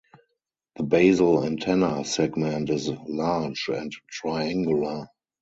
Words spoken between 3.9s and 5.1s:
triangular.